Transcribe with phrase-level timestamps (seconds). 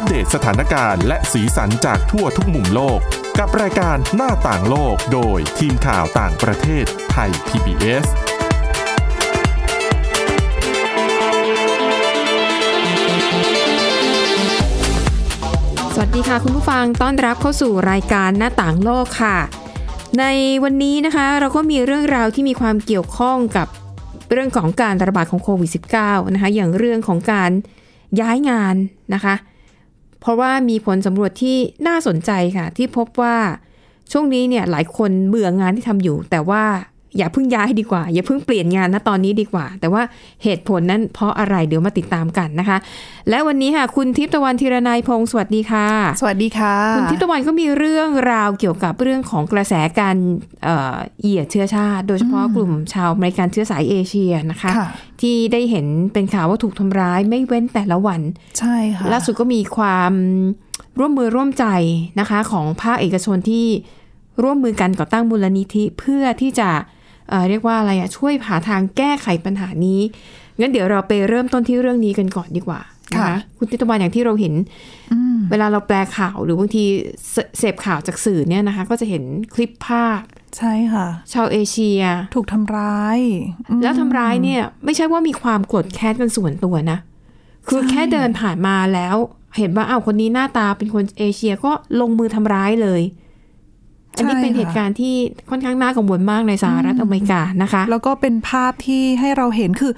[0.00, 2.98] อัปเดตสถานการณ์และสีสันจากทั่วทุกมุมโลก
[3.38, 8.06] กับรายการหน้าต่างโลกโดยทีมข่าวต่างประเทศไทย PBS
[15.94, 19.38] สวัสดีค่ะคุณผู้ฟังต้อนรับเข้าสู่รายการหน้าต่างโลกค่ะ
[20.18, 20.24] ใน
[20.64, 23.68] วันนี้นะคะเราก็มีเรื่องราวที่มีความเกี่ยวข้องกับ
[24.30, 25.70] เรื่องของการระบาดของโควิด
[26.00, 27.50] -19 นะคะอย่างเรื่องของการ
[28.20, 28.74] ย้ายงาน
[29.14, 29.34] นะคะ
[30.20, 33.36] เพราะว่ามีผลสำรวจที่น่าสนใจค่ะ ที่พบว่า
[34.12, 36.64] ช่วงนี้เนี่ยหลายคนเบื่องานที่ทำอยู่ แต่ว่า
[37.18, 40.02] อย่าเพิ่งย้ายดีกว่า อย่าเพิ่งเปลี่ยนงานนะตอนนี้ดีกว่า แต่ว่า
[40.44, 42.78] เหตุผลนั้นเพราะอะไรเดี๋ยวมาติดตามกันนะคะ
[43.28, 45.86] และวันนี้ค่ะ คุณทิพย์ตะวันธีรนัยพงศ์สวัสดีค่ะ
[46.20, 50.16] สวัสดีค่ะ คุณทิพย์ตะวันก็มีเรื่องราวเกี่ยวกับเรื่องของกระแสการ
[50.64, 54.88] เอ่อเหยียดเชื้อชาติ โดยเฉพาะกลุ่มชาวอเมริกันเชื้อสายเอเชียนะคะค่ะ
[55.20, 58.20] ที่ได้เห็นเป็นข่าวว่าถูกทำร้ายไม่เว้นแต่ละวัน
[58.58, 60.12] ใช่ค่ะล่าสุดก็มีความ
[60.98, 61.66] ร่วมมือร่วมใจ
[62.20, 63.66] นะคะ ของภาคเอกชนที่
[64.42, 66.70] ร่วมมือกันก่อตั้งมูลนิธิเพื่อที่จะ
[67.30, 70.00] เอ่อเรียกว่าอะไรอะช่วยหาทางแก้ไขปัญหานี้
[70.60, 72.80] งั้นเดี๋ยวเราไปเริ่มต้นที่เรื่องนี้กันก่อนดีกว่า
[73.12, 74.54] นะคะค่ะคุณทิตวันอย่างที่เราเห็น
[75.12, 76.84] อืมเวลาเราแปลข่าวหรือบางที
[77.30, 79.22] เสเสพข่าวจากสื่อเนี่ยนะคะ ก็จะเห็น
[79.54, 80.20] คลิปภาพ
[80.58, 82.00] ใช่ค่ะ ชาวเอเชีย
[82.34, 83.18] ถูกทำร้าย
[83.68, 86.98] อืมแล้วทำร้ายเนี่ย ไม่ใช่ว่ามีความโกรธแค้นกันส่วนตัวนะ
[87.68, 89.16] คือใช่แค่เดินผ่านมาแล้ว
[89.58, 93.02] เห็นว่าอ้าวคนนี้หน้าตาเป็นคนเอเชียก็ลงมือทำร้ายเลย
[94.16, 95.14] อันนี้เป็นเหตุการณ์ที่
[95.50, 99.92] ค่อนข้างน่ากังวลมากในสหรัฐอเมริกานะคะ แล้วก็เป็นภาพที่ให้เราเห็นคือ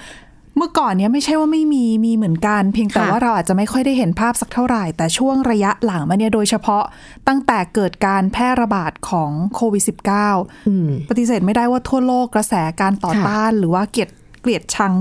[0.57, 6.85] เมื่อก่อนเนี้ยไม่ใช่ว่าไม่มีมีเหมือนกัน เพียงแต่ค่ะว่าเราอาจจะไม่ค่อยได้เห็นภาพสักเท่าไหร่ แต่ช่วงระยะหลังมาเนี่ยโดยเฉพาะ
[7.29, 9.83] ตั้งแต่เกิดการแพร่ระบาดของโควิด
[10.27, 14.11] -19 อืมปฏิเสธไม่ได้ว่าทั่วโลกกระแสการต่อค่ะต้าน หรือว่าเกลียด
[14.41, 14.95] เกลียดชัง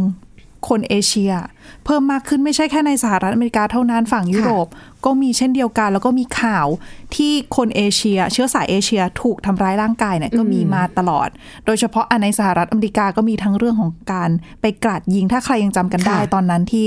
[0.69, 1.33] คนเอเชีย
[1.85, 4.67] เพิ่มมากขึ้นไม่ใช่แค่ในสหรัฐอเมริกาเท่านั้นฝั่งยุโรป
[5.05, 6.67] ก็มีเช่นเดียวกัน แล้วก็มีข่าว
[7.15, 11.29] ที่คนเอเชีย เชื้อสายเอเชียถูกทำร้ายร่างกายเนี่ยก็มีมาตลอด
[11.65, 14.29] โดยเฉพาะอะในสหรัฐอเมริกาก็มีทั้งเรื่องของการ
[14.61, 16.85] ไปกราดยิงถ้าใครยังจำกันได้ค่ะตอนนั้นที่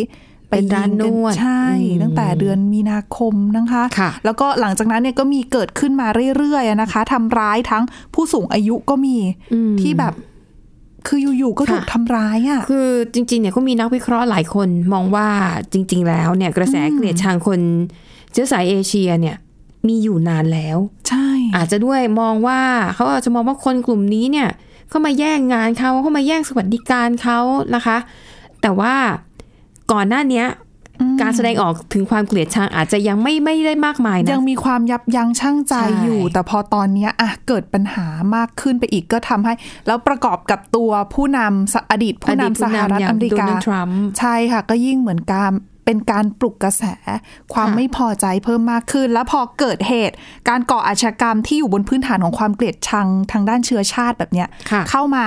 [0.50, 9.16] ไปเป็นร้านยิงกันวดใช่อืมตั้งแต่เดือนมีนาคมนะคะค่ะแล้วก็หลังจากนั้นเนี่ยก็มีเกิดขึ้นมาเรื่อยๆอะนะคะทำร้ายทั้งผู้สูงอายุก็มี
[9.52, 10.14] อืมที่แบบ
[11.06, 15.28] คืออยู่ๆก็ค่ะถูกทำร้ายอะ คือจริงๆเนี่ยก็มีนักวิเคราะห์หลายคนมองว่า
[15.72, 17.60] จริง ๆ แล้วเนี่ยกระแสเกลียดชังคน
[18.32, 19.36] เชื้อสายเอเชียเนี่ย
[19.88, 20.78] มีอยู่นานแล้ว
[21.08, 22.60] ใช่ อาจจะด้วยมองว่า
[22.94, 24.48] เขาอาจจะมองว่าคนกลุ่มนี้เนี่ย
[24.88, 27.38] เข้ามาแย่งงานเขาเข้ามาแย่งสวัสดิการเขา
[27.74, 27.96] นะคะ
[28.62, 28.94] แต่ว่า
[29.92, 30.46] ก่อนหน้าเนี้ย
[31.20, 38.06] การแสดงออกถึงความเกลียดชังอาจจะยังไม่ไม่ได้มากมายนะยังมีความยับยั้งชั่งใจใช่อยู่ แต่พอตอนเนี้ยอะเกิดปัญหา
[38.36, 39.52] มากขึ้นไปอีกก็ทำให้
[39.86, 45.52] แล้วประกอบกับตัวผู้นำสอดีตผู้อดีตนำสหรัฐย่างอเมริโดกานัลด์ทรัมป์ใช่ค่ะ ก็ยิ่งเหมือนการ
[45.88, 46.84] เป็นการปลุกกระแส
[47.54, 50.14] ความค่ะไม่พอใจเพิ่มมากขึ้น แล้วพอเกิดเหตุ
[50.48, 55.24] การก่ออาชญากรรมที่อยู่บนพื้นฐานของความเกลียดชังทางด้านเชื้อชาติแบบเนี้ยค่ะเข้ามา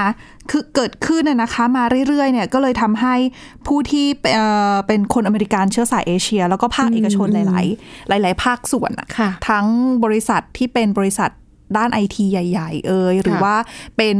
[0.51, 3.15] คือเกิดขึ้นน่ะนะคะมาเรื่อยๆเนี่ยก็เลยทำให้
[3.67, 7.61] ผู้ที่เอ่อเป็นคนอเมริกันเชื้อสายเอเชีย แล้วก็ภาคเอกชนหลา
[8.17, 9.65] ย ๆ หลาย ๆ ภาคส่วนอะค่ะทั้ง
[10.03, 11.29] บริษัทที่เป็นบริษัท
[11.77, 13.55] ด้านไอทีใหญ่ ๆ เอ่ยหรือค่ะว่า
[13.97, 14.17] เป็น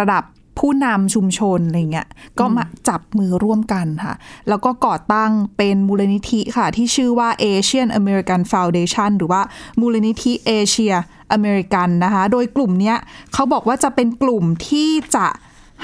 [0.00, 0.24] ระดับ
[0.60, 2.08] ผู้นำชุมชนอะไรเงี้ย
[2.38, 4.14] ก็มาจับมือร่วมกันค่ะ
[4.48, 9.40] แล้วก็ก่อตั้งเป็นมูลนิธิค่ะ ที่ชื่อว่า Asian American Foundation หรือว่า
[9.80, 10.94] มูลนิธิเอเชีย
[11.32, 12.96] อเมริกันนะคะ โดยกลุ่มเนี้ย
[13.32, 15.26] เขาบอกว่าจะเป็นกลุ่มที่จะ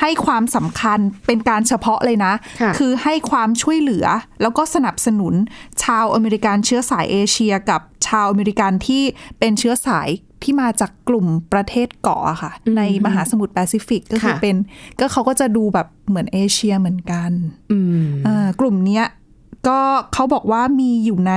[0.01, 4.07] ให้ความสำคัญเป็นการเฉพาะเลยนะค่ะคือให้ความช่วยเหลือ
[4.43, 5.35] แล้วก็สนับสนุน
[5.85, 9.03] ชาวอเมริกันเชื้อสายเอเชียกับชาวอเมริกันที่
[9.39, 10.09] เป็นเชื้อสาย
[10.43, 14.57] ที่มาจากกลุ่มประเทศเกาะอะค่ะ ในมหาสมุทรแปซิฟิกก็คือค่ะเป็น
[14.99, 17.31] ก็เขาก็จะดูแบบเหมือนเอเชียเหมือนกัน
[17.73, 19.07] อืมอ่ากลุ่มเนี้ย
[19.69, 19.81] ก็
[20.13, 21.35] เขาบอกว่ามีอยู่ใน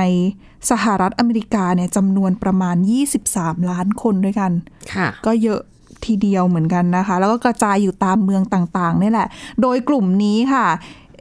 [0.70, 2.76] สหรัฐอเมริกาเนี่ยจำนวนประมาณ
[3.22, 4.52] 23 ล้านคนด้วยกัน
[4.94, 5.60] ค่ะก็เยอะ
[6.06, 9.28] ทีเดียวเหมือนกันนะคะ แล้วก็กระจายอยู่ตามเมืองต่างๆนี่แหละ
[9.62, 10.66] โดยกลุ่มนี้ค่ะ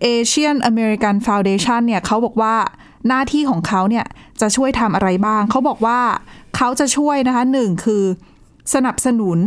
[0.03, 2.55] Asian American Foundation เนี่ยเขาบอกว่า
[3.07, 4.05] หน้าที่ของเขาเนี่ย
[4.41, 5.99] จะช่วยทำอะไรบ้าง เขาบอกว่า
[6.57, 8.03] เขาจะช่วยนะคะหนึ่งคือ
[8.73, 9.39] สนับสนุน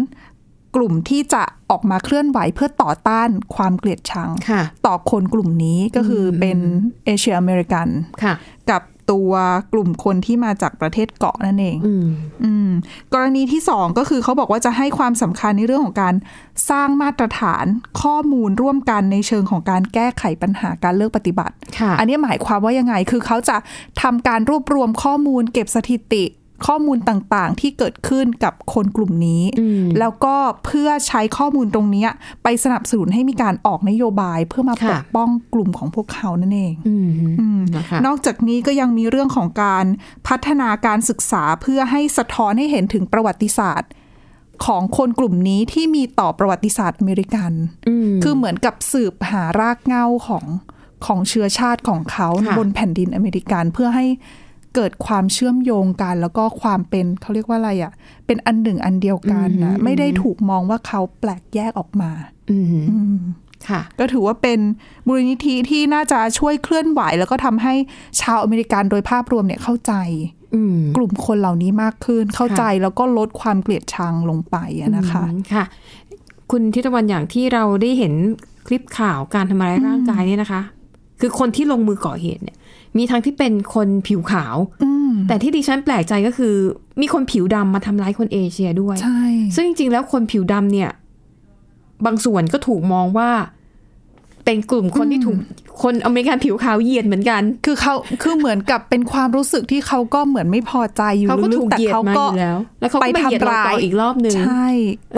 [0.77, 6.59] กลุ่มที่จะออกมาเคลื่อนไหวเพื่อต่อต้านความเกลียดชังค่ะต่อคนกลุ่มนี้ก็คือเป็น
[7.05, 7.89] เอเชียอเมริกัน
[8.23, 8.35] ค่ะ
[8.71, 9.31] กับ ตัว
[9.73, 12.07] กลุ่มคนที่มาจากประเทศเกาะนั่นเองอืม
[12.45, 12.71] อืม
[13.15, 16.15] กรณีที่สองก็คือเขาบอกว่าจะให้ความสำคัญในเรื่องของการ
[16.71, 17.65] สร้างมาตรฐาน
[18.03, 23.57] ข้อมูลร่วมกันในเชิงของการแก้ไขปัญหาการเลือกปฏิบัติค่ะอันนี้หมายความว่ายังไง คือเขาจะ
[24.03, 26.25] ทำการรวบรวมข้อมูลเก็บสถิติ
[26.67, 32.11] ข้อมูลต่างๆ ที่เกิดขึ้นกับคนกลุ่มนี้อืมแล้วก็เพื่อใช้ข้อมูลตรงเนี้ย
[32.43, 37.09] ไปสนับสนุนให้มีการออกนโยบายเพื่อมาค่ะปกป้องกลุ่มของพวกเขานั่นเองอืม
[37.41, 39.85] อืมนะคะนอกจากนี้ก็ยังมีเรื่องของการ
[40.29, 43.91] พัฒนาการศึกษาเพื่อให้สะท้อนให้เห็นถึงประวัติศาสตร์
[44.67, 47.53] ของคนกลุ่มนี้ที่มีต่อประวัติศาสตร์อเมริกัน
[47.89, 50.45] อืมคือเหมือนกับสืบหารากเหง้าของ
[51.07, 54.07] ของเชื้อชาติของเขาค่ะบนแผ่นดินอเมริกันเพื่อให้
[54.77, 57.93] เกิดความเชื่อมโยงกัน แล้วก็ความเป็นเขาเรียกว่าอะไรอะ่ะ
[58.27, 62.11] เป็นอันหนึ่งอันเดียวกันนะไม่ได้ถูกมองว่าเขาแปลกแยกออกมา
[62.51, 63.19] อืมอืม
[63.69, 64.59] ค่ะ ก็ถือว่าเป็น
[65.07, 67.75] มูลนิธิที่น่าจะช่วยเคลื่อนไหว แล้วก็ทำให้
[68.21, 69.93] ชาวอเมริกันโดยภาพรวมเนี่ยเข้าใจ
[70.55, 75.65] อืมกลุ่มคนเหล่านี้มากขึ้นเข้าใจแล้วก็ลดความเกลียดชังลงไปอะนะคะอืมค่ะ
[76.51, 78.15] คุณทิตวันอย่างที่เราได้เห็น
[78.67, 80.61] คลิปข่าวการทำร้ายร่างกายเนี่ยนะคะ
[81.21, 82.57] คือคนที่ลงมือก่อเหตุเนี่ย
[82.97, 86.55] มีทั้งที่เป็นคนผิวขาวอืมแต่ที่ดิฉันแปลกใจก็คือ
[87.01, 89.23] มีคนผิวดำมาทำร้ายคนเอเชียด้วยใช่
[89.55, 90.91] ซึ่งจริง ๆ แล้วคนผิวดำเนี่ย
[92.07, 93.31] บางส่วนก็ถูกมองว่า
[94.45, 95.37] เป็นกลุ่มคนที่ถูก
[95.83, 104.67] คนอเมริกันผิวขาวเหยียดเหมือนกัน คือเขาคือเหมือนกับเป็นความรู้สึกที่เขาก็เหมือนไม่พอใจอยู่เขาก็ลึถูกกๆแต่เหยียดเขามาก็อยู่แล้ว แล้วเขาก็ไปไปเหยียดทำเราร้ายต่ออีกรอบหนึ่งใช่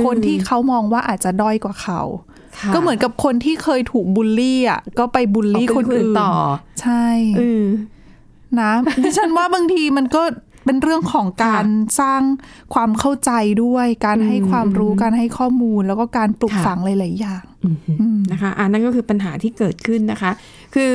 [0.04, 2.27] คนอืมที่เขามองว่าอาจจะด้อยกว่าเขาค่ะ
[2.74, 6.32] ก็เหมือนกับคนที่เคยถูกบูลลี่อะก็ไปบูลลี่เอาคนไปอื่นต่อ
[6.80, 7.04] ใช่
[7.40, 7.64] อืม
[8.60, 8.72] นะ
[9.02, 10.22] ดิฉันว่าบางทีมันก็
[10.64, 11.66] เป็นเรื่องของการ
[12.00, 12.22] สร้าง
[12.74, 13.30] ความเข้าใจ
[13.64, 17.44] ด้วย การให้ความรู้การให้ข้อมูล แล้วก็การปลูกค่ะฝังหลายๆอย่าง
[18.00, 20.30] อืมนะคะอันนั้นก็คือปัญหาที่เกิดขึ้นนะคะ
[20.74, 20.94] คือ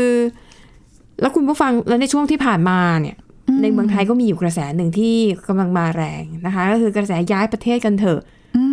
[1.22, 3.18] แล้วคุณผู้ฟังแล้วในช่วงที่ผ่านมาเนี่ย
[3.62, 5.16] ในเมืองไทยก็มีอยู่กระแสหนึ่งที่
[5.48, 8.20] กำลังมาแรงนะคะ ก็คือกระแสย้ายประเทศกันเถอะ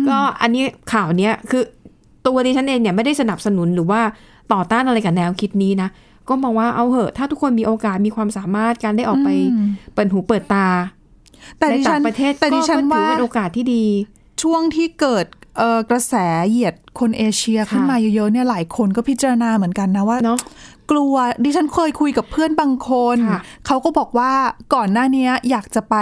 [0.09, 1.63] ก็อันนี้ข่าวเนี้ยคือ
[2.27, 4.01] ตัวดิฉันเองเนี่ยไม่ได้สนับสนุนหรือว่า
[4.53, 5.89] ต่อต้านอะไรกับแนวคิดนี้นะ
[6.29, 10.67] ก็มองว่าเอาเหอะ ถ้าทุกคนมีโอกาสมีความสามารถการได้ออกไปอืมเปิดหูเปิดตา
[11.57, 13.85] แต่ในดิฉัต่านงประเทศแต่ดิฉันก็ถืว่าอเป็นโอกาสที่ดี
[14.41, 15.25] ช่วงที่เกิด
[15.57, 16.13] เอ่อกระแส
[16.49, 20.37] เหยียดคนเอเชียขึ้นค่ะมาเยอะๆเนี่ยหลายคนก็พิจารณาเหมือนกันนะว่าเนาะ
[20.91, 24.31] กลัว ดิฉันเคยคุยกับเพื่อนบางคนค่ะเขาก็บอกว่า
[24.75, 25.95] ก่อนหน้าเนี้ยอยากจะไป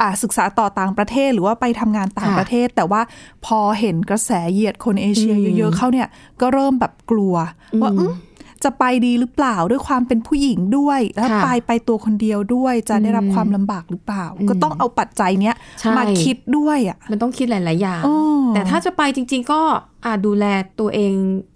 [0.00, 3.00] อ่าศึกษาต่อต่างประเทศหรือว่าไปทำงานต่างค่ะประเทศ แต่ว่า
[3.46, 6.08] พอเห็นกระแสเหยียดคนเอเชียอืมเยอะๆ เขาเนี่ย
[6.40, 7.34] ก็เริ่มแบบกลัว
[7.82, 8.12] ว่าอืมอืม
[8.64, 18.16] จะไปดีหรือเปล่าด้วยความเป็นผู้หญิงด้วย แล้วค่ะไปไปตัวคนเดียวด้วย จะได้รับอืมความลำบากหรือเปล่าอืมก็ต้องเอาปัจจัยเนี้ยใช่มาคิดด้วยอะมันต้องคิดหลาย ๆ อย่างอ๋อ
[18.54, 19.60] แต่ถ้าจะไปจริง ๆ ก็
[20.06, 20.44] อาจดูแล
[20.80, 21.14] ตัวเอง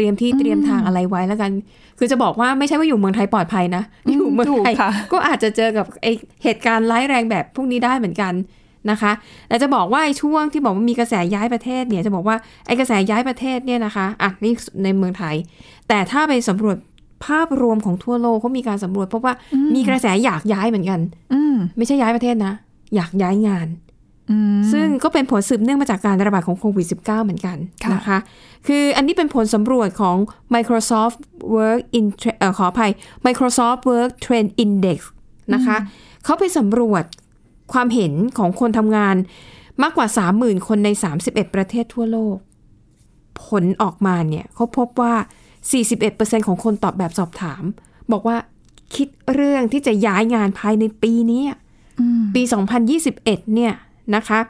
[0.00, 1.50] รียมที่เตรียมทางอะไรไว้แล้วกัน
[1.98, 6.06] คือจะบอกว่าไม่ใช่ว่าอยู่เมืองไทยปลอดภัยนะอืมอยู่เมืองไทยถูกค่ะก็อาจจะเจอกับไอ
[6.44, 8.32] เหตุการณ์ร้ายแรงแบบพวกนี้ได้เหมือนกัน
[8.90, 9.12] นะคะ
[9.48, 12.36] แต่จะบอกว่าไอ้ช่วงที่บอกว่ามีกระแสย้ายประเทศเนี่ยจะบอกว่า
[12.66, 14.52] ไอ้กระแสย้ายประเทศเนี่ยนะคะอะนี่
[14.84, 15.34] ในเมืองไทย
[15.88, 16.76] แต่ถ้าไปสำรวจ
[17.26, 19.34] ภาพรวมของทั่วโลกเขามีการสำรวจพบว่า
[19.74, 21.00] มีกระแสอยากย้ายเหมือนกัน
[21.32, 22.52] อืมไม่ใช่ย้ายประเทศนะ
[22.94, 23.89] อยากย้ายงานอืม
[24.72, 28.18] ซึ่งก็เป็นผลสืบเนื่องมาจากการระบาดของโควิด -19 เหมือนกันค่ะนะคะ
[28.66, 30.16] คืออันนี้เป็นผลสำรวจของ
[30.54, 31.18] Microsoft
[31.54, 32.06] Work in
[32.38, 32.92] เอ่อขออภัย
[33.26, 34.98] Microsoft Work Trend Index
[35.54, 35.76] นะคะ
[36.24, 37.04] เขาไปสำรวจ
[37.72, 39.16] ความเห็นของคนทำงาน
[39.82, 40.06] มากกว่า
[40.36, 40.88] 30,000 คนใน
[41.22, 42.36] 31 ประเทศทั่วโลก
[43.46, 45.14] ผลออกมาเนี่ยเขาพบว่า
[45.80, 47.62] 41%ของคนตอบแบบสอบถาม
[48.12, 48.36] บอกว่า
[48.94, 51.58] คิดเรื่องที่จะย้ายงานภายในปีนี้อะ
[52.00, 52.42] อืมปี
[52.98, 53.74] 2021 เนี่ย
[54.16, 54.40] นะคะ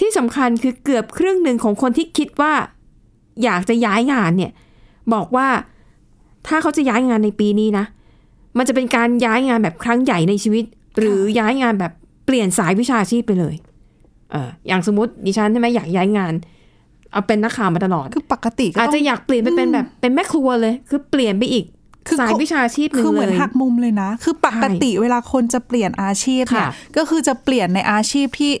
[0.00, 2.52] ที่สำคัญคือเกือบครึ่งหนึ่งของคนที่คิดว่า
[3.44, 4.52] อยากจะย้ายงานเนี่ย
[5.14, 5.48] บอกว่า
[6.46, 7.84] ถ้าเขาจะย้ายงานในปีนี้นะ
[8.58, 10.64] มันจะเป็นการย้ายงานแบบครั้งใหญ่ในชีวิต
[10.98, 11.92] หรือย้ายงานแบบ
[12.26, 13.54] เปลี่ยนสายวิชาชีพไปเลย
[14.32, 16.32] เอออย่างสมมติดิฉันใช่ไหมอยากย้ายงาน
[17.12, 21.64] เอาเป็นนักข่าวมาตลอด คือปกติก็อาจต้จะองอยากเปลี่ยนไปเป็นแบบเป็นแม่ครัวเลย คือเปลี่ยนไปอีก
[22.06, 28.52] คือสายวิชาชีพหนึ่งคือเหเลมือนยหักมุมเลยนะ คือปกติเวลาคนจะเปลี่ยนอาชีพเนี่ยค่ะก็คือจะเปลี่ยนในอาชีพที่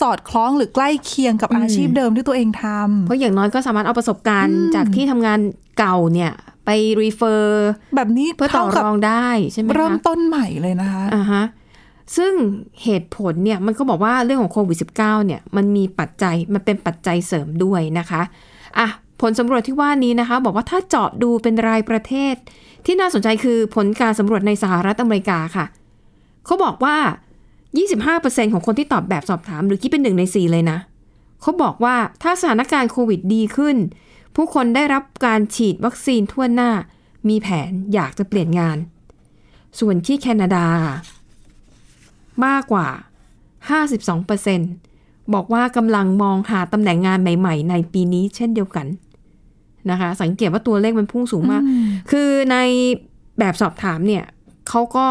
[0.00, 5.40] สอดคล้องหรือใกล้เคียงกับอืมอาชีพเดิมที่ตัวเองทำเพราะอย่างน้อยก็สามารถเอาประสบการณ์จากที่ทำงาน
[5.78, 6.32] เก่าเนี่ย
[6.64, 6.70] ไป
[7.02, 11.44] รีเฟอร์แบบนี้เพื่อต่อเท่ากับรองได้ใช่ไหมคะเริ่มต้นใหม่เลยนะคะอ่าฮะ
[12.16, 12.32] ซึ่ง
[12.82, 14.96] เหตุผลเนี่ยมันก็บอกว่าเรื่องของโควิด -19
[15.26, 18.22] เนี่ยมันมีปัจจัยมันเป็นปัจจัยเสริมด้วยนะคะ
[18.78, 18.88] อะ
[19.20, 22.34] ผลสำรวจที่ว่านี้นะคะ บอกว่าถ้าเจาะดูเป็นรายประเทศ
[22.86, 25.66] ที่น่าสนใจคือผลการสำรวจในสหรัฐอเมริกาค่ะ
[26.46, 26.96] เขาบอกว่า
[27.80, 30.78] 25%ของคนที่ตอบแบบสอบถาม หรือคิดเป็นหนึ่งในสี่เลยนะ
[31.40, 33.76] เขาบอกว่าถ้าสถานการณ์โควิดดีขึ้น
[34.36, 36.70] ผู้คนได้รับการฉีดวัคซีนทั่วหน้า
[37.28, 38.78] มีแผนอยากจะเปลี่ยนงาน
[39.80, 40.66] ส่วนที่แคนาดา
[42.46, 42.88] มากกว่า
[44.10, 48.86] 52%บอกว่ากำลังมองหาตำแหน่งงานใหม่ ๆ ในปีนี้เช่นเดียวกัน
[49.90, 51.62] นะคะ สังเกตว่าตัวเลขมันพุ่งสูงมาก
[52.10, 52.56] คือใน
[53.38, 54.24] แบบสอบถามเนี่ย
[54.68, 55.08] เขาก็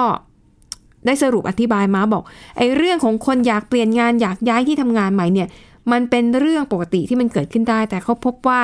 [1.06, 2.24] ได้สรุปอธิบายมาบอก
[2.58, 5.48] ไอ้เรื่องของคนอยากเปลี่ยนงานอยากย้ายที่ทำงานใหม่เนี่ย
[5.92, 8.62] มันเป็นเรื่องปกติที่มันเกิดขึ้นได้ แต่เขาพบว่า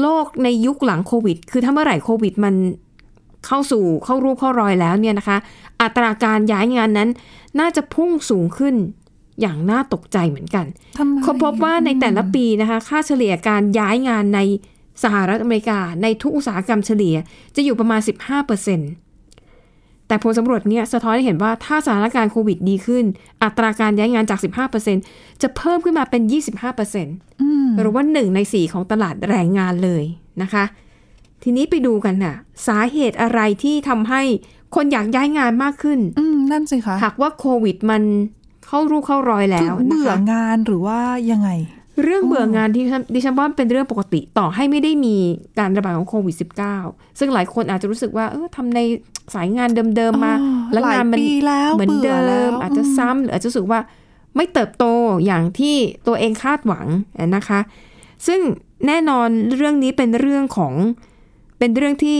[0.00, 2.54] โลกในยุคหลังโควิด คือถ้าเมื่อไหร่โควิดมัน
[3.46, 5.36] เข้าสู่เข้ารูปเข้ารอยแล้วเนี่ยนะคะ
[5.82, 7.08] อัตราการย้ายงานนั้น
[7.60, 8.74] น่าจะพุ่งสูงขึ้น
[9.40, 10.66] อย่างน่าตกใจเหมือนกัน
[10.98, 14.40] ทำไมเขาพบว่าในแต่ละปีนะคะ ค่าเฉลี่ยการย้ายงานใน
[15.02, 17.16] สหรัฐอเมริกา ในทุกอุตสาหกรรมเฉลี่ย
[17.56, 19.03] จะอยู่ประมาณ 15%
[20.14, 23.04] แต่ผลสำรวจเนี่ยสะท้อนให้เห็นว่าถ้าสถานการณ์โควิดดีขึ้น
[23.42, 24.38] อัตราการย้ายงานจาก
[24.90, 26.22] 15%จะเพิ่มขึ้นมาเป็น
[26.82, 30.04] 25%อืมหรือว่าหนึ่งในสี่ของตลาดแรงงานเลย
[30.42, 30.64] นะคะ
[31.42, 32.34] ทีนี้ไปดูกันค่ะ
[32.66, 34.22] สาเหตุอะไรที่ทำให้
[34.74, 38.02] คนอยากย้ายงานมากขึ้น อืมนั่นสิคะหากว่าโควิดมัน
[38.66, 40.98] เข้ารูเข้ารอยแล้คือวนะเบื่อคะงานหรือว่า
[41.30, 41.50] ยังไง
[42.02, 45.16] เรื่องเบื่องานที่ฉันดิฉันว่าเป็นเรื่องปกติต่อให้ไม่ได้มี
[45.58, 46.36] การระบาดของโควิด
[46.78, 48.80] -19 ซึ่งหลายคนอาจจะรู้สึกว่าเออทำใน
[49.34, 53.80] สายงานเดิมๆมาอ๋อแล้วงานมันหลายปีแล้วเหมือนเบื่เดิอแล้วมอาจจะซ้ำหรืออาจจะรู้สึกว่า
[54.36, 54.84] ไม่เติบโต
[55.26, 56.86] อย่างที่ตัวเองคาดหวัง
[57.36, 57.60] นะคะ
[58.26, 58.40] ซึ่ง
[58.86, 60.72] แน่นอนเรื่องนี้เป็นเรื่องของ
[61.58, 62.18] เป็นเรื่องที่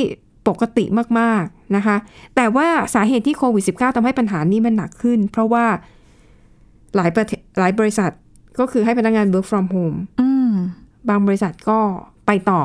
[0.49, 0.85] ปกติ
[1.21, 1.97] มากๆนะคะ
[2.37, 5.66] แต่ว่าสาเหตุที่โควิด -19 ทำให้ปัญหานี้มันหนักขึ้น เพราะว่า
[6.97, 8.11] หลายประเทศหลายบริษัท
[8.58, 10.50] ก็คือให้พนักงาน work from home อืม
[11.08, 11.80] บางบริษัทก็
[12.26, 12.62] ไปต่อ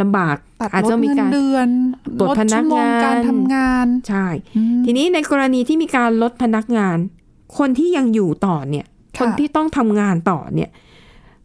[0.00, 1.68] ลำบากตัดอาจลจะดมีเงินการเดือน
[2.20, 6.96] ลดพนักชั่วโมงานการทำงานใช่อืมทีนี้ในกรณีที่มีการลดพนักงาน
[7.58, 8.86] คนที่ยังอยู่ต่อเนี่ย
[9.16, 10.70] ค่ะคนที่ต้องทำงานต่อเนี่ย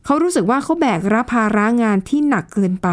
[0.06, 2.90] เขารู้สึกว่าเขาแบกรับภาระงานที่หนักเกินไป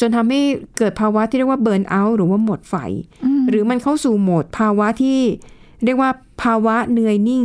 [0.00, 0.40] จนทำให้
[0.78, 2.74] เกิดภาวะที่เรียกว่าเบิร์นเอาท์หรือว่าหมดไฟ
[3.48, 5.18] หรือมันเข้าสู่โหมดภาวะที่
[5.84, 6.10] เรียกว่า
[6.42, 7.44] ภาวะเหนื่อยนิ่ง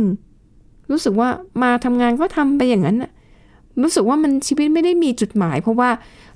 [0.90, 1.28] รู้สึกว่า
[1.62, 3.10] มาทำงานก็ทำไปอย่างนั้นน่ะ
[3.82, 5.90] รู้สึกว่ามันชีวิตไม่ได้มีจุดหมาย เพราะว่า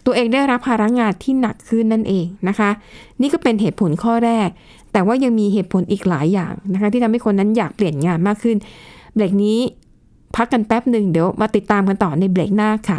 [0.06, 2.70] ตัวเองได้รับภาระงานที่หนักขึ้นนั่นเองนะคะ
[3.20, 4.48] นี่ก็เป็นเหตุผลข้อแรก
[4.92, 8.56] แต่ว่ายังมีเหตุผลอีกหลายอย่างนะคะ ที่ทำให้คนนั้นอยากเปลี่ยนงานมากขึ้น
[9.14, 9.58] เบรกนี้
[10.36, 12.98] พักกันแป๊บหนึ่งเดี๋ยวมาติดตามกันต่อในเบรกหน้าค่ะ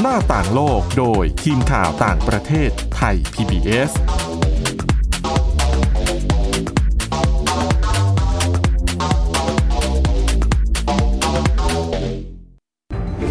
[0.00, 3.90] หน้าต่างโลกโดยทีมข่าวต่างประเทศไทย PBS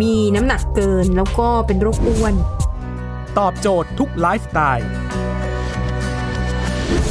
[0.00, 2.34] มีน้ำหนักเกินแล้วก็เป็นโรคอ้วน
[3.38, 4.88] ตอบโจทย์ทุกไลฟ์สไตล์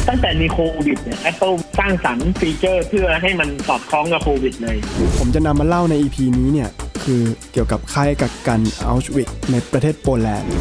[0.08, 4.78] ตั้งแต่มีโควิดเนี่ย Apple สร้างสรรค์ฟีเจอร์เพื่อให้มันสอดคล้องกับโควิดเลย
[5.20, 6.70] ผมจะนำมาเล่าใน EP นี้เนี่ย
[7.04, 7.22] คือ
[7.52, 10.52] เกี่ยวกับค่ายกักกันอัลชวิกในประเทศโปแลนด์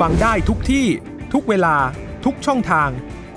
[0.00, 0.86] ฟังได้ทุกที่
[1.32, 1.76] ทุกเวลา
[2.24, 2.88] ทุกช่องทาง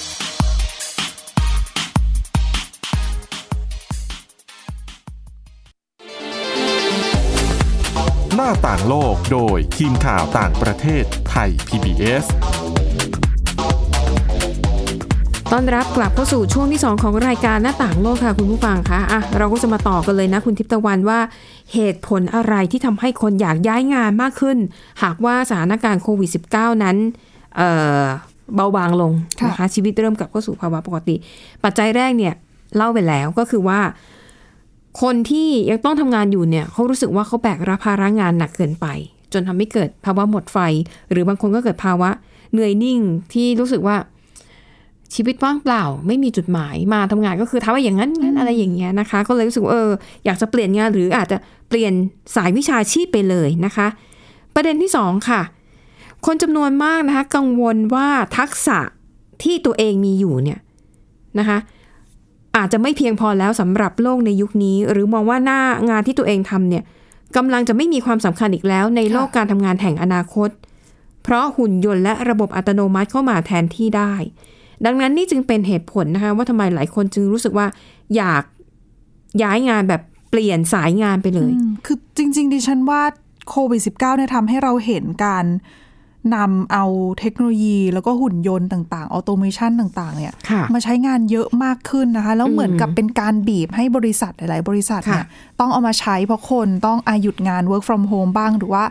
[8.41, 12.25] น้าต่างโลกโดยทีมข่าวต่างประเทศไทย PBS
[15.51, 21.19] ต้อนรับกลับเข้าสู่ช่วงที่ 2 ของรายการหน้าต่างโลกค่ะคุณผู้ฟังคะอะเราก็จะมาต่อกันเลยนะคุณทิพย์ตะวันว่า
[21.73, 24.57] เหตุผลอะไรที่ทำให้คนอยากย้ายงานมากขึ้น
[25.03, 26.97] หากว่าสถานการณ์โควิด -19 นั้น
[27.55, 29.11] เเบาบางลง
[29.47, 31.15] นะคะชีวิตเริ่มกลับเข้าสู่ภาวะปกติ
[31.63, 32.33] ปัจจัยแรกเนี่ย
[32.75, 33.79] เล่าไปแล้วก็คือว่า
[35.01, 38.87] คนที่ยังต้องทำงานอยู่เนี่ยเขารู้สึกว่าเขาแบกรับภาระงานหนักเกินไป
[39.33, 40.57] จนทำให้เกิดภาวะหมดไฟ
[41.11, 42.09] หรือบางคนก็เกิดภาวะ
[42.51, 42.99] เหนื่อยนิ่ง
[43.33, 43.95] ที่รู้สึกว่า
[45.15, 49.91] ชีวิตว่างเปล่า ไม่มีจุดหมายมาทำงานก็คือทำว่าอย่างนั้นงั้นอะไรอย่างเงี้ยนะคะ ก็เลยรู้สึกว่าเออ
[50.25, 51.37] อยากจะเปลี่ยนงานหรืออาจจะ
[51.69, 51.93] เปลี่ยน
[52.35, 53.87] สายวิชาชีพไปเลยนะคะ
[54.55, 55.41] ประเด็นที่สองค่ะ
[56.25, 58.07] คนจำนวนมากนะคะ กังวลว่า
[58.37, 58.79] ทักษะ
[59.43, 60.59] ที่ตัวเองมีอยู่เนี่ย
[61.39, 61.57] นะคะ
[62.55, 66.83] อาจจะไม่เพียงพอแล้วสำหรับโลกในยุคนี้ หรือมองว่าหน้างานที่ตัวเองทำเนี่ย
[67.35, 70.49] กำลังจะไม่มีความสำคัญอีกแล้วในโลกการทำงานแห่งอนาคต
[71.23, 74.13] เพราะหุ่นยนต์และระบบอัตโนมัติเข้ามาแทนที่ได้
[74.85, 77.67] ดังนั้นนี่จึงเป็นเหตุผลนะคะว่าทำไมหลายคนจึงรู้สึกว่า
[78.15, 78.43] อยาก
[79.43, 81.51] ย้ายงานแบบเปลี่ยนสายงานไปเลย
[81.85, 83.01] คือจริง ๆ ดิฉันว่า
[83.49, 85.45] โควิด -19 เนี่ยทำให้เราเห็นการ
[86.35, 86.85] นำเอา
[87.19, 98.83] เทคโนโลยี แล้วก็หุ่นยนต์ต่างๆ automation ต่างๆ เนี่ยค่ะมาใช้งานเยอะมากขึ้นนะคะ แล้วเหมือนกับเป็นการบีบให้บริษัทหลายๆ บริษัทเนี่ยค่ะต้องเอามาใช้เพราะคนต้องอาหยุดงาน work from home บ้างหรือว่า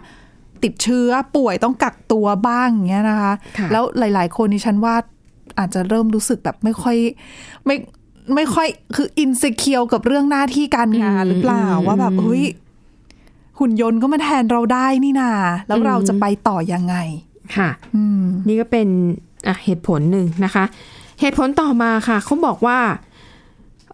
[0.64, 4.94] ติดเชื้อป่วยต้องกักตัวบ้างอย่างเงี้ยนะคะค่ะแล้วหลาย ๆ คนดิฉันว่า
[5.58, 6.96] อาจจะเริ่มรู้สึกแบบไม่ค่อย
[7.66, 7.76] ไม่
[8.34, 12.44] ไม่ค่อยคืออิน e เคียวกับเรื่องหน้าที่การงานหรือเปล่าว่าแบบเฮ้ย
[13.60, 15.30] หุ่นยนต์ก็มาแทนเราได้นี่นา
[15.68, 16.96] แล้วเราจะไปต่อยังไง
[17.56, 18.88] ค่ะอืมนี่ก็เป็น
[19.46, 20.64] อะเหตุผลหนึ่งนะคะ
[21.20, 22.78] เหตุผลต่อมาค่ะเขาบอกว่า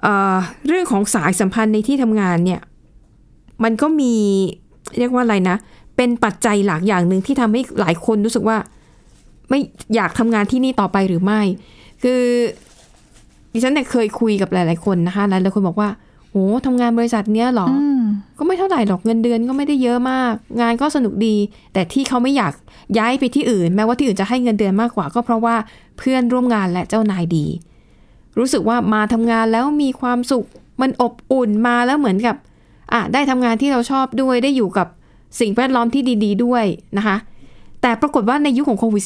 [0.03, 0.37] เอ่อ
[0.69, 2.61] เรื่องของสายสัมพันธ์ในที่ทำงานเนี่ย
[3.65, 4.15] มันก็มี
[4.99, 5.57] เรียกว่าอะไรนะ
[5.97, 8.57] เป็นปัจจัยหลักอย่างหนึ่งที่ทำให้หลายคนรู้สึกว่า
[9.49, 9.61] ไม่
[9.95, 11.41] อยากทำงานที่นี่ต่อไปหรือไม่
[12.03, 12.21] คือ
[13.53, 15.89] ดิฉันเนี่ยเคยคุยกับหลาย ๆ คนนะคะหลายๆคนบอกว่า
[16.37, 18.01] โหทำงานบริษัทเนี้ยเหรออืม
[18.39, 21.37] ก็ไม่เท่าไหร่หรอกเงินเดือนก็ไม่ได้เยอะมาก งานก็สนุกดี
[21.73, 22.53] แต่ที่เขาไม่อยาก
[22.99, 25.57] ย้ายไปที่อื่น แม้ว่าที่อื่นจะให้เงินเดือนมากกว่า ก็เพราะว่า
[25.99, 27.47] เพื่อนร่วมงานและเจ้านายดี
[28.39, 30.47] รู้สึกว่ามาทำงานแล้วมีความสุข
[30.81, 32.37] มันอบอุ่นมาแล้วเหมือนกับ
[32.93, 34.87] อะได้ทำงานที่เราชอบด้วยได้อยู่กับ
[35.41, 36.65] สิ่งแวดล้อมที่ดี ๆด้วย
[36.97, 37.17] นะคะ
[37.83, 39.05] แต่ปรากฏว่าในยุคของโควิด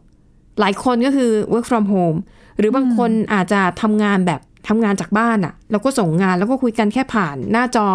[0.00, 2.18] -19 หลายคนก็คือ work from home
[2.58, 4.40] หรือบางคนอาจจะทำงานแบบ
[4.72, 7.88] ทำงานจากบ้านอะแล้วก็ส่งงานแล้วก็คุยกันแค่ผ่านหน้าจอ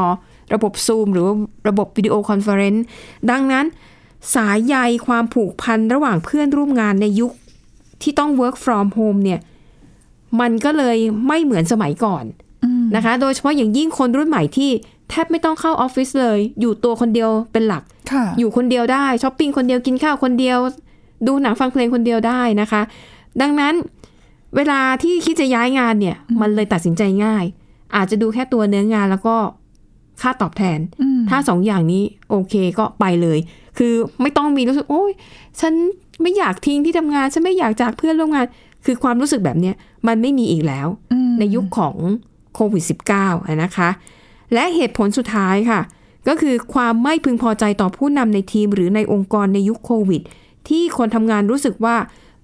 [0.54, 1.34] ระบบ Zoom หรือว่า
[1.70, 2.84] ระบบ video conference
[3.32, 3.66] ดังนั้น
[4.36, 4.76] สายใย
[5.08, 7.32] ความผูกพันระหว่างเพื่อนร่วมงานในยุค
[8.02, 9.40] ที่ต้อง work from home เนี่ย
[10.42, 12.26] มันก็เลยไม่เหมือนสมัยก่อน
[12.96, 14.70] นะคะ โดยเฉพาะอย่างยิ่งคนรุ่นใหม่ที่
[15.10, 20.60] แทบไม่ต้องเข้าออฟฟิศเลย อยู่ตัวคนเดียวเป็นหลักค่ะอยู่คนเดียวได้ช้อปปิ้งคนเดียวกินข้าวคนเดียว
[21.28, 22.82] ดูหนังฟังเพลงคนเดียวได้นะคะ
[23.42, 23.74] ดังนั้น
[24.56, 27.46] เวลาที่คิดจะย้ายงานเนี่ย มันเลยตัดสินใจง่าย
[27.96, 29.36] อาจจะดูแค่ตัวเนื้องานแล้วก็
[30.22, 33.40] ค่าตอบแทนอืมถ้าสองอย่างนี้โอเคก็ไปเลย
[33.78, 35.12] คือไม่ต้องมีรู้สึก โอ้ย
[35.60, 35.74] ฉัน
[36.22, 38.46] ไม่อยากทิ้งที่ทำงาน ฉันไม่อยากจากเพื่อนร่วมงาน
[38.86, 39.76] คือความรู้สึกแบบเนี้ย
[40.08, 41.96] มันไม่มีอีกแล้วอืมในยุคของ
[42.56, 42.84] โควิด
[43.16, 43.90] -19 อะนะคะ
[44.54, 45.82] และเหตุผลสุดท้ายค่ะ
[46.28, 50.22] ก็คือความไม่พึงพอใจต่อผู้นำในทีมหรือในองค์กรในยุคโควิด
[50.68, 51.96] ที่คนทำงานรู้สึกว่า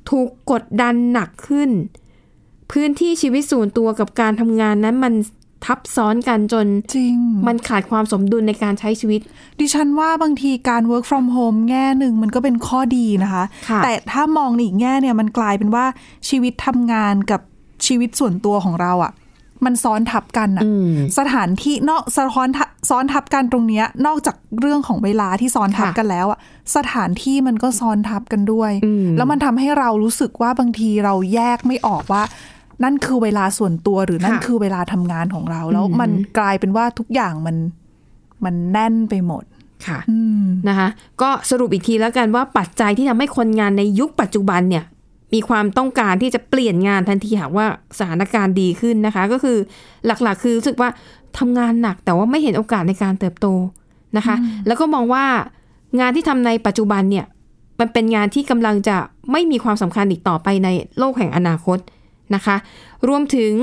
[0.10, 1.70] ถูกกดดันหนักขึ้น
[2.72, 5.14] พื้นที่ชีวิตส่วนตัวกับการทำงานนั้นมัน
[5.66, 7.16] ทับซ้อนกันจนจริง
[7.48, 9.22] มันขาดความสมดุลในการใช้ชีวิต
[9.60, 15.86] ดิฉันว่าบางทีการ work from home แง่หนึ่งมันก็เป็นข้อดีนะคะค่ะแต่ถ้ามองในอีกแง่เนี่ยมันกลายเป็นว่า
[16.30, 17.42] ชีวิตทำงานกับ
[17.86, 19.12] ชีวิตส่วนตัวของเราอะ่ะ
[19.66, 26.40] มันซ้อนทับกันอะอืมสถานที่นอกสะท้อนทับซ้อนทับกันตรงเนี้ย นอกจากเรื่องของเวลาที่ซ้อนทับค่ะกันแล้วอะ
[26.76, 32.24] สถานที่มันก็ซ้อนทับกันด้วยอืมแล้วมันทำให้เรารู้สึกว่าบางทีเราแยกไม่ออกว่า
[32.84, 37.56] นั่นคือเวลาส่วนตัวหรือนั่นค่ะคือเวลาทำงานของเรา แล้วอืมมันกลายเป็นว่าทุกอย่างมัน
[38.46, 39.44] มันแน่นไปหมด
[39.88, 40.88] ค่ะอืมนะคะ
[41.22, 44.84] ก็สรุปอีกทีแล้วกันว่าปัจจัยที่ทำให้คนงานในยุคปัจจุบันเนี่ย
[45.34, 47.66] มีความต้องการที่จะเปลี่ยนงานทันทีหากว่า
[48.00, 49.58] สถานการณ์ดีขึ้นนะคะ ก็คือ
[50.06, 50.90] หลักๆ คือรู้สึกว่า
[51.38, 53.48] ทำงานหนักแต่ว่าไม่เห็นโอกาสในการเติบโต
[54.18, 54.36] นะคะ
[54.68, 55.26] แล้วก็มองว่า
[56.00, 57.26] งานที่ทำในปัจจุบันเนี่ย
[57.80, 58.98] มันเป็นงานที่กำลังจะ
[59.32, 60.70] ไม่มีความสำคัญอีกต่อไปใน
[61.00, 61.78] โลกแห่งอนาคต
[62.36, 62.56] นะคะ
[63.08, 63.54] รวมถึง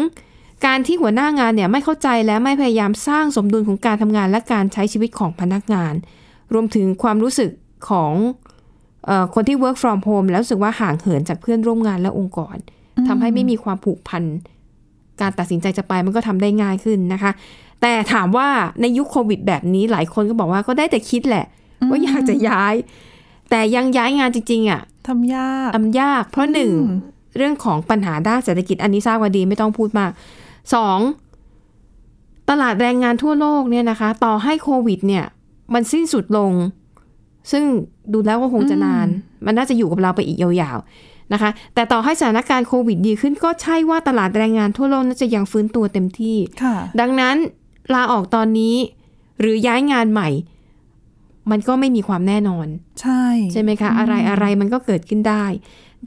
[0.67, 5.95] การที่หัวหน้างานเนี่ยไม่เข้าใจและไม่พยายามสร้างสมดุลของการทำงานและการใช้ชีวิตของพนักงาน
[6.53, 7.51] รวมถึงความรู้สึก
[7.89, 8.50] ของเออ
[9.35, 12.57] คนที่ work from home แล้วรู้สึกว่าห่างเหินจากเพื่อนร่วมงานและองค์กร
[13.09, 14.23] ทำให้ไม่มีความผูกพัน
[15.21, 17.31] การตัดสินใจจะไปมันก็ทำได้ง่ายขึ้นนะคะ
[17.83, 18.49] แต่ถามว่า
[18.81, 21.47] ในยุคโควิดแบบนี้หลายคนก็บอกว่าก็ได้แต่คิดแหละ
[21.91, 22.75] ว่าอยากจะย้าย
[23.51, 26.99] แต่ยังย้ายงานจริงๆอะทำยากทำยาก เพราะหนึ่งอืม
[27.37, 30.11] เรื่องของปัญหาด้านเศรษฐกิจอันนี้ทราบว่าดีไม่ต้องพูดมาก
[30.75, 30.99] สอง
[32.49, 35.25] ตลาดแรงงานทั่วโลกเนี่ยนะคะ ต่อให้โควิดเนี่ย
[35.75, 36.53] มันสิ้นสุดลง
[37.51, 37.65] ซึ่ง
[38.13, 39.09] ดูแล้วก็คงจะนาน
[39.47, 47.37] มันน่าจะอยู่กับเราไปอีกยาวๆนะคะ แต่ต่อให้สถานการณ์โควิดดีขึ้นก็ใช่ว่าตลาดแรงงานทั่วโลกน่าจะยังฟื้นตัวเต็มที่ค่ะดังนั้น
[47.95, 48.77] ลาออกตอนนี้
[49.41, 50.29] หรือย้ายงานใหม่
[51.51, 52.67] มันก็ไม่มีความแน่นอน
[53.01, 55.45] ใช่ ใช่ไหมคะ อะไรอะไรมันก็เกิดขึ้นได้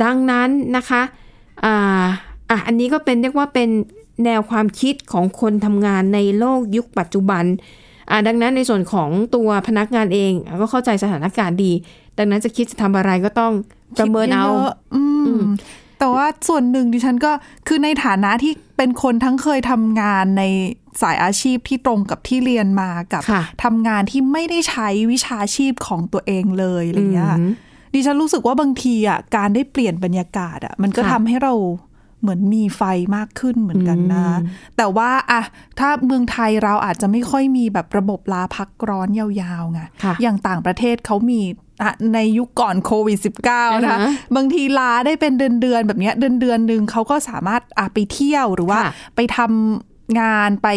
[0.03, 1.01] ดังนั้นนะคะ
[1.65, 2.03] อ่า
[2.49, 3.69] อะอันนี้ก็เป็นเรียกว่าเป็น
[4.25, 7.43] แนวความคิดของคนทำงานในโลกยุคปัจจุบัน
[8.09, 11.71] อ่าดังนั้นในส่วนของตัวพนักงานเองอะก็เข้าใจสถานการณ์ดี
[12.17, 13.53] ดังนั้นจะคิดจะทำอะไรก็ต้อง
[13.99, 15.45] ประเมินเอาคิดยะๆอืมอืม
[15.99, 17.31] แต่ว่าส่วนหนึ่งดิฉันก็
[17.67, 20.43] คือในฐานะที่เป็นคนทั้งเคยทำงานใน
[21.01, 27.51] สายอาชีพที่ตรงกับที่เรียนมากับค่ะทำงานที่ไม่ได้ใช้วิชาชีพของตัวเองเลยอะไรเงี้ยอืม
[27.93, 31.53] ดิฉันรู้สึกว่าบางทีอะการได้เปลี่ยนบรรยากาศอะมันก็ค่ะทำให้เรา
[32.23, 32.81] เหมือนมีไฟ
[33.15, 35.41] มากขึ้นเหมือนกันนะอืมแต่ว่าอะ
[35.79, 41.41] ถ้าเมืองไทยเราอาจจะไม่ค่อยมีแบบระบบลาพักร้อนยาวๆไงค่ะอย่างต่างประเทศเขามี
[41.81, 43.17] อะในยุคก่อนโควิด
[43.49, 50.67] -19 นะคะอ่าฮะบางทีลาได้เป็นเดือนเดือนๆแบบเนี้ยเดือนเดือนๆหนึ่งเขาก็สามารถอะไปเที่ยวหรือว่าค่ะไปทำงานไป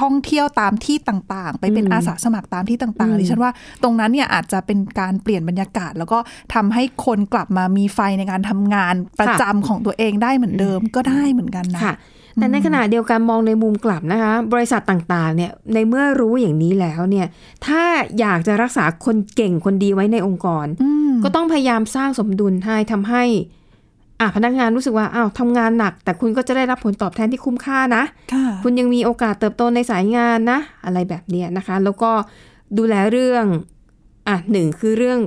[0.00, 6.18] ท่องเที่ยวตามที่ต่างๆ ไปเป็นอืมอาสาสมัครตามที่ต่างอืมๆดิฉันว่าตรงนั้นเนี่ยอาจจะเป็นการเปลี่ยนบรรยากาศ แล้วก็
[6.54, 11.94] ทำให้คนกลับมามีไฟในการทำงานประจำของตัวเองได้เหมือนเดิมก็ได้เหมือนกันนะค่ะ
[12.34, 17.26] แต่ในขณะเดียวกันมองในมุมกลับนะคะ บริษัทต่างๆเนี่ยในเมื่อรู้อย่างนี้แล้วเนี่ย
[17.66, 17.82] ถ้า
[18.20, 23.24] อยากจะรักษาคนเก่งคนดีไว้ในองค์กรอืมก็ต้องพยายามสร้างสมดุลให้ทำให้
[24.20, 28.02] อะพนักงานรู้สึกว่าอ้าวทำงานหนัก แต่คุณก็จะได้รับผลตอบแทนที่คุ้มค่านะ
[28.32, 32.10] ค่ะคุณยังมีโอกาสเติบโตในสายงานนะ อะไรแบบเนี้ยนะคะ แล้วก็
[32.78, 33.44] ดูแลเรื่อง
[34.28, 35.18] อะหนึ่งคือเรื่อง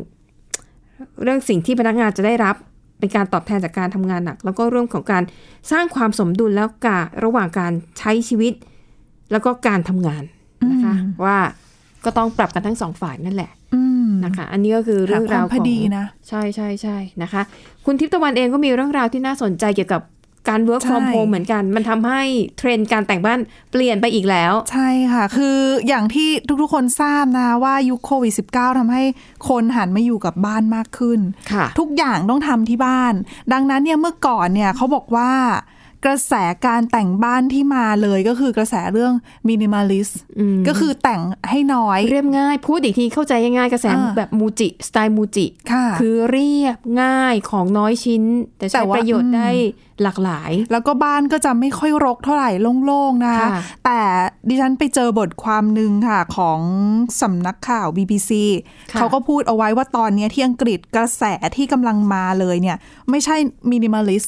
[1.23, 2.55] เรื่องสิ่งที่พนักงานจะได้รับ
[2.99, 5.23] เป็นการตอบแทนจากการทำงานหนัก แล้วก็เรื่องของการ
[5.71, 8.53] สร้างความสมดุลแล้วการระหว่างการใช้ชีวิต
[9.31, 10.23] แล้วก็การทำงาน
[10.71, 11.37] นะคะว่า
[12.05, 17.41] ก็ต้องปรับกันทั้งสองฝ่ายนั่นแหละอืมนะคะ อันนี้ก็คือเรื่องราวหาความพขอองดีนะใช่ใช่ใช่นะคะ
[17.85, 20.01] คุณทิพย์ตะวันเองก็มีเรื่องราวที่น่าสนใจเกี่ยวกับ
[20.49, 22.21] การ work ใช่ from home เหมือนกัน มันทำให้
[22.57, 23.39] เทรนด์การแต่งบ้าน
[23.71, 26.29] เปลี่ยนไปอีกแล้ว ใช่ค่ะ คืออย่างที่
[26.61, 29.03] ทุกๆคนทราบนะว่ายุคโควิด -19 ทำให้
[29.49, 31.19] คนหันมาอยู่กับบ้านมากขึ้น
[31.51, 33.13] ค่ะทุกอย่างต้องทำที่บ้าน
[33.53, 35.31] ดังนั้นเนี่ยเมื่อก่อนเนี่ยเขาบอกว่า
[36.05, 36.33] กระแส
[36.65, 39.13] การแต่งบ้านที่มาเลยก็คือกระแสเรื่อง
[39.47, 48.23] มินิม a ลิสอืมก็คือแต่งให้น้อย เรียบง่าย พูดอีกทีเข้าใจง่ายๆกระแสอ่าแบบมูจิ สไตล์มูจิค่ะคือเรียบง่ายของน้อยชิ้น
[48.57, 49.49] แต่แต่ใช้ว่าประโยชอืน์มได้
[50.03, 52.49] หลากหลาย แล้วก็บ้านก็จะไม่ค่อยรกเท่าไหร่
[52.85, 53.99] โล่งๆนะคะค่ะแต่
[54.49, 56.59] ดิฉันไปเจอบทความหนึ่งค่ะของ
[57.21, 58.31] สำนักข่าว BBC
[58.91, 61.23] ค่ะเขาก็พูดเอาไว้ว่าตอนเนี้ยที่อังกฤษกระแส
[61.55, 62.77] ที่กำลังมาเลยเนี่ย
[63.09, 63.35] ไม่ใช่
[63.71, 64.25] มินิม a ลิส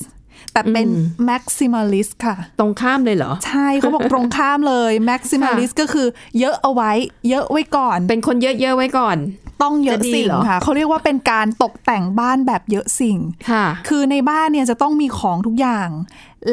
[0.54, 0.88] แต่เป็น
[1.26, 6.08] แม็กซิม a ลิสค่ะ ตรงข้ามเลยเหรอ ใช่เขาบอกตรงข้ามเลยแม็กซิม a ลิสก็คือ
[6.40, 6.92] เยอะเอาไว้
[7.30, 9.18] เยอะไว้ก่อน เป็นคนเยอะๆไว้ก่อน
[9.64, 13.18] ต้องเยอะจะดีสิ่งเหรอค่ะเขาเรียกว่าเป็นการตกแต่งบ้านแบบเยอะสิ่ง
[13.52, 15.90] ค่ะ คือในบ้านเนี่ยจะต้องมีของทุกอย่าง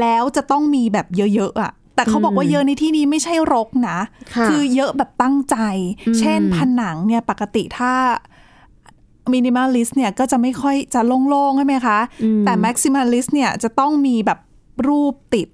[0.00, 3.98] แล้วจะต้องมีแบบเยอะๆอะแต่เขาบอกว่าเยอะในที่นี้ไม่ใช่รกนะ
[4.34, 5.56] ค่ะอเยอะแบบตั้งใจ
[6.08, 7.92] อืมเช่นผนังเนี่ยปกติถ้า
[9.32, 14.38] มินิม a ลิสเนี่ยก็จะไม่ค่อยจะโล่งๆใช่ไหมคะอืมแต่แม็กซิม a ลิสเนี่ยจะต้องมีแบบ
[14.88, 15.48] รูปติด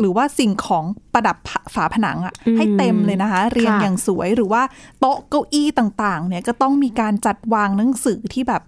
[0.00, 4.62] หรือว่าสิ่งของประดับฝฝาผนังอะอืมให้เต็มเลยนะคะ เรียงค่ะอย่างสวยหรือว่า
[5.00, 8.62] โต๊ะเก้าอี้ต่างๆ เนี่ยก็ต้องมีการจัดวางหนังสือที่แบบ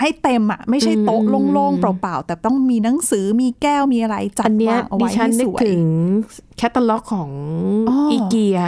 [0.00, 5.82] ให้เต็มอะไม่ใช่โต๊ะอืมโล่งๆ เปล่าๆ แต่ต้องมีหนังสือมีแก้วมีอะไรจัอัดนเนี้ยวางเอาดิไว้ฉันให้นึสกวยถึง
[6.56, 7.30] แคตตาล็อกของ
[7.88, 8.58] อ๋ออีอีเกีย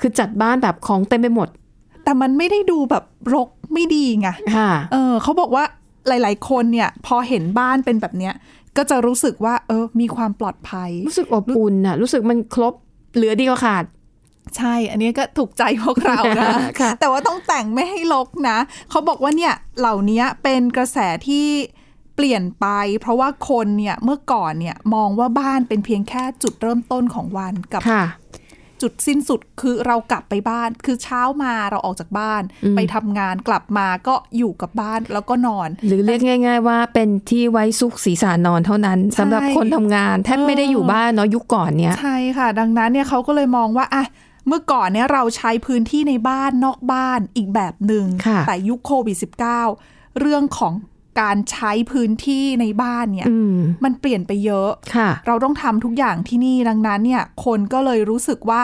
[0.00, 1.48] คือจัดบ้านแบบของเต็มไปหมด
[2.04, 5.64] แต่มันไม่ได้ดูแบบรกไม่ดีไงค่ะเออเขาบอกว่า
[6.08, 8.34] หลาย ๆ คนเนี่ย พอเห็นบ้านเป็นแบบเนี้ย
[8.76, 12.74] ก็จะรู้สึกว่า เออ มีความปลอดภัย รู้สึกอบอุ่นน่ะ รู้สึกมันครบ
[13.14, 13.84] เหลือดีกว่าขาด
[14.56, 18.58] ใช่ อันนี้ก็ถูกใจพวกเรานะค่ะแต่ว่าต้องแต่งไม่ให้รกนะ
[18.90, 21.46] เขาบอกว่าเนี่ย เหล่านี้เป็นกระแสที่
[22.16, 22.66] เปลี่ยนไป
[23.00, 28.04] เพราะว่าคนเนี่ยเมื่อก่อนเนี่ยมองว่าบ้านเป็นเพียงแค่จุดเริ่มต้นของวันกับค่ะ
[28.82, 44.04] จุดสิ้นสุดคือเรากลับไปบ้าน คือเช้ามาเราออกจากบ้านอืมไปทำงานกลับมาก็อยู่กับบ้านแล้วก็นอน หรือเรียกง่าย ๆ ว่าเป็นที่ไว้ซุกศีรษะนอนเท่านั้นใช่สำหรับคนทำงานแทบไม่ได้อยู่บ้านเนาะยุคก่อนเนี้ยใช่ค่ะ ดังนั้นเนี่ยเขาก็เลยมองว่าอะ
[44.48, 49.16] เมื่อก่อนเนี่ยเราใช้พื้นที่ในบ้านนอกบ้านอีกแบบหนึ่งค่ะแต่ยุคโควิด
[49.68, 50.72] -19 เรื่องของ
[51.20, 58.60] การใช้พื้นที่ในบ้านเนี่ยอืมมันเปลี่ยนไปเยอะค่ะเราต้องทำทุกอย่างที่นี่ดังนั้นเนี่ย คนก็เลยรู้สึกว่า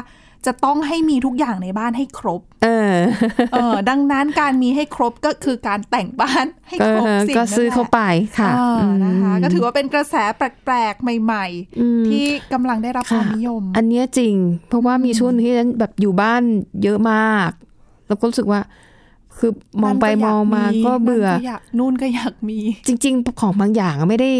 [0.47, 2.97] จะต้องให้มีทุกอย่างในบ้านให้ครบ เออ
[3.53, 8.01] เออ ดังนั้นการมีให้ครบก็คือการแต่งบ้านให้เอครบอสิ่งก็นั่นซื้อแหละเข้าไป
[8.39, 11.47] ค่ะเออนะคะมก็ถือว่าเป็นกระแสแปลกๆ ใหม่
[11.81, 14.35] อืมๆที่กำลังได้รับความนิยม อันเนี้ยจริง
[14.69, 16.43] เพราะว่ามีช่วงหนึ่งที่ฉันแบบอยู่บ้าน
[16.83, 17.51] เยอะมาก
[18.09, 18.61] แล้วก็รู้สึกว่า
[19.39, 19.51] คือ
[19.83, 24.31] มองไปนั่นมยองมาก็เบื่อนั่นก็อยากนู่นก็อยากมี จริง ๆ ของบางอย่างอะไม่ได้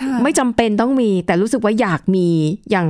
[0.00, 2.28] ค่ะไม่จำเป็นต้องมี แต่รู้สึกว่าอยากมี
[2.70, 2.88] อย่าง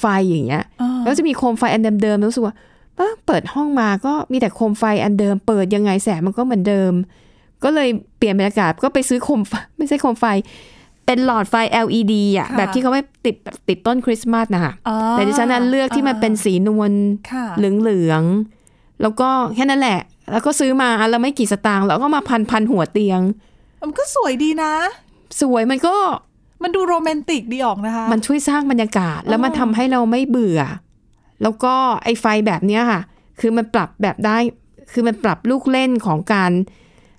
[0.00, 2.54] ไฟอย่างเงี้ยอ่าแล้วจะมีโคมไฟอันเดิมๆแล้วรู้สึกว่า
[2.96, 6.92] เอ้อเปิดห้องมาก็มีแต่โคมไฟอันเดิม เปิดยังไงแสงมันก็เหมือนเดิม
[7.64, 10.24] ก็เลยเปลี่ยนบรรยากาศก็ไปซื้อโคมไฟไม่ใช่โคมไฟ
[11.06, 16.92] เป็นหลอดไฟ LED อะค่ะแบบที่เขาไม่ติดแบบติดต้นคริสต์มาสนะคะอ่าแต่ดิฉันนั้นเลือกที่มันเป็นสีนวล
[17.32, 18.59] ค่ะเหลืองๆ
[19.02, 19.98] แล้วก็แค่นั้นแหละ
[20.32, 23.20] แล้วก็ซื้อมาอันละไม่กี่สตางค์แล้วก็มาพันพันๆหัวเตียง
[23.82, 24.72] มันก็สวยดีนะ
[25.40, 25.94] สวยมันก็
[26.62, 30.60] มันดูโรแมนติกดีออกนะคะ มันช่วยสร้างบรรยากาศแล้วมันทำให้เราไม่เบื่อ
[31.42, 33.00] แล้วก็ไอ้ไฟแบบเนี้ยค่ะ
[33.40, 34.38] คือมันปรับแบบได้
[34.92, 36.52] คือมันปรับลูกเล่นของการ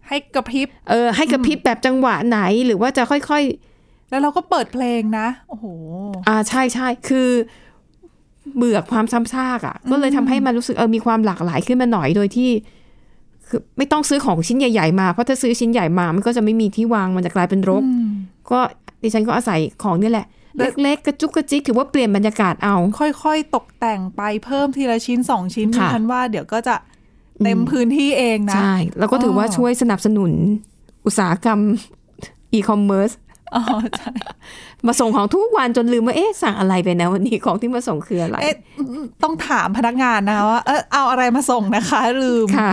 [0.07, 3.43] ให้กระพริบเออให้กระพริบแบบจังหวะไหนหรือว่าจะค่อย
[4.09, 7.29] แล้วเราก็เปิดเพลงนะ โอ้โหๆอ่าใช่ใช่คือ
[8.55, 12.49] เบื่อความซ้ำซากอะ ก็เลยทำให้มันรู้สึกเออมีความหลากหลายขึ้นมาหน่อยโดยที่
[13.47, 17.83] คือไม่ต้องซื้อของชิ้นใหญ่ๆมาเพราะถ้าซื้อชิ้นใหญ่มามันก็จะไม่มีที่วางมันจะกลายเป็นรก
[18.51, 18.59] ก็
[19.03, 20.27] ดิฉันก็อาศัยของนี่แหละ
[20.83, 26.75] เล็กๆกระจุกกระจิกถือว่าเปลี่ยนบรรยากาศเอา ค่อยๆ ตกแต่งไปเพิ่มทีละชิ้นสองชิ้นค่ะฉันว่าเดี๋ยวก็จะ
[27.43, 30.31] เต็มพื้นที่เองนะใช่แล้วก็ถือว่าช่วยสนับสนุน
[31.05, 31.59] อุตสาหกรรม
[32.53, 33.11] อีคอมเมิร์ซ
[33.55, 33.63] อ๋อ
[33.97, 34.11] ใช่
[34.85, 38.55] มาส่งของทุกวันจนลืมว่าเอ๊ะสั่งอะไรไปนะวันนี้ของที่มาส่งคืออะไรเอ๊ะ
[39.23, 42.71] ต้องถามพนักงานนะคะว่าเออเอาอะไรมาส่งนะคะ ลืมค่ะ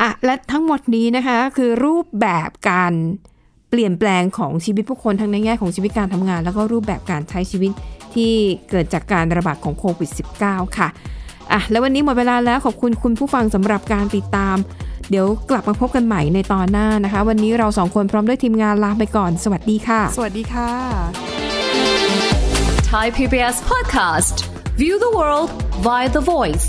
[0.00, 2.92] อะและทั้งหมดนี้นะคะ คือรูปแบบการ
[3.70, 7.72] เปลี่ยนแปลงของชีวิตผู้คนทั้งในแง่ของชีวิตการทำงาน แล้วก็รูปแบบการใช้ชีวิต
[8.14, 8.32] ที่
[8.70, 10.10] เกิดจากการระบาดของโควิด
[10.42, 10.88] -19 ค่ะ
[11.52, 14.56] อะ แล้ววันนี้หมดเวลาแล้วขอบคุณคุณผู้ฟังสำหรับการติดตาม
[15.10, 20.70] เดี๋ยวกลับมาพบกันใหม่ในตอนหน้านะคะ วันนี้เราสองคนพร้อมด้วยทีมงานลาไปก่อน สวัสดีค่ะ สวัสดีค่ะ
[22.92, 24.36] Thai PBS podcast.
[24.82, 25.50] View the world
[25.86, 26.66] via the voice.